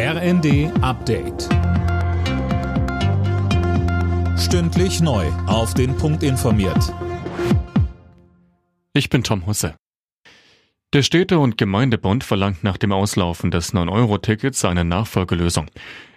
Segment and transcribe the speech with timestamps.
[0.00, 1.48] RND Update.
[4.38, 5.26] Stündlich neu.
[5.48, 6.94] Auf den Punkt informiert.
[8.92, 9.74] Ich bin Tom Husse.
[10.92, 15.68] Der Städte- und Gemeindebund verlangt nach dem Auslaufen des 9-Euro-Tickets eine Nachfolgelösung.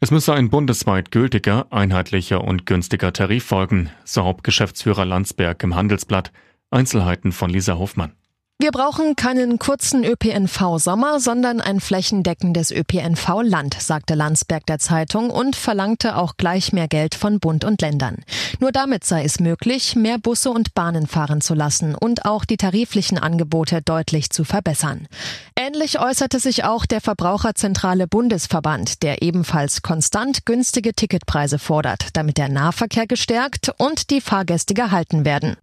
[0.00, 6.32] Es müsse ein bundesweit gültiger, einheitlicher und günstiger Tarif folgen, so Hauptgeschäftsführer Landsberg im Handelsblatt.
[6.70, 8.14] Einzelheiten von Lisa Hofmann.
[8.58, 16.16] Wir brauchen keinen kurzen ÖPNV-Sommer, sondern ein flächendeckendes ÖPNV-Land, sagte Landsberg der Zeitung und verlangte
[16.16, 18.24] auch gleich mehr Geld von Bund und Ländern.
[18.58, 22.56] Nur damit sei es möglich, mehr Busse und Bahnen fahren zu lassen und auch die
[22.56, 25.06] tariflichen Angebote deutlich zu verbessern.
[25.54, 32.48] Ähnlich äußerte sich auch der Verbraucherzentrale Bundesverband, der ebenfalls konstant günstige Ticketpreise fordert, damit der
[32.48, 35.58] Nahverkehr gestärkt und die Fahrgäste gehalten werden.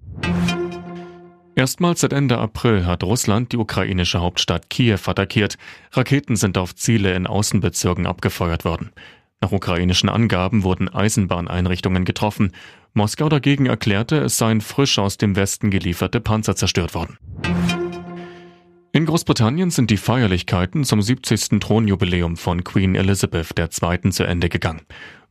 [1.56, 5.58] Erstmals seit Ende April hat Russland die ukrainische Hauptstadt Kiew attackiert.
[5.92, 8.92] Raketen sind auf Ziele in Außenbezirken abgefeuert worden.
[9.40, 12.54] Nach ukrainischen Angaben wurden Eisenbahneinrichtungen getroffen.
[12.94, 17.18] Moskau dagegen erklärte, es seien frisch aus dem Westen gelieferte Panzer zerstört worden.
[18.92, 21.60] In Großbritannien sind die Feierlichkeiten zum 70.
[21.60, 24.12] Thronjubiläum von Queen Elizabeth II.
[24.12, 24.82] zu Ende gegangen.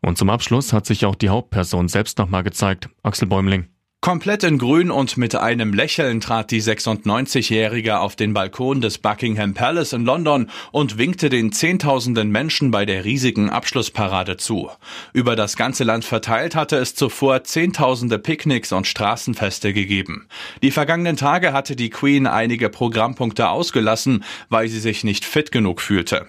[0.00, 3.71] Und zum Abschluss hat sich auch die Hauptperson selbst nochmal gezeigt, Axel Bäumling.
[4.04, 9.54] Komplett in Grün und mit einem Lächeln trat die 96-Jährige auf den Balkon des Buckingham
[9.54, 14.68] Palace in London und winkte den Zehntausenden Menschen bei der riesigen Abschlussparade zu.
[15.12, 20.26] Über das ganze Land verteilt hatte es zuvor Zehntausende Picknicks und Straßenfeste gegeben.
[20.64, 25.80] Die vergangenen Tage hatte die Queen einige Programmpunkte ausgelassen, weil sie sich nicht fit genug
[25.80, 26.26] fühlte.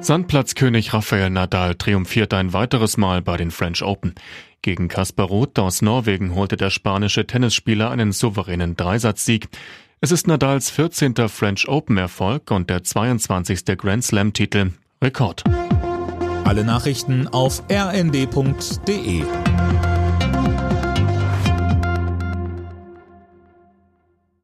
[0.00, 4.14] Sandplatzkönig Rafael Nadal triumphiert ein weiteres Mal bei den French Open.
[4.62, 9.48] Gegen Kaspar Roth aus Norwegen holte der spanische Tennisspieler einen souveränen Dreisatzsieg.
[10.00, 11.14] Es ist Nadals 14.
[11.28, 13.64] French Open Erfolg und der 22.
[13.76, 14.72] Grand Slam Titel.
[15.02, 15.44] Rekord.
[16.44, 19.24] Alle Nachrichten auf rnd.de